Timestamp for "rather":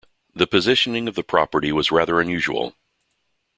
1.91-2.19